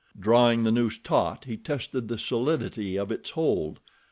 Drawing 0.19 0.63
the 0.63 0.71
noose 0.71 0.97
taut, 0.97 1.45
he 1.45 1.57
tested 1.57 2.07
the 2.07 2.17
solidity 2.17 2.97
of 2.97 3.11
its 3.11 3.29
hold. 3.29 3.79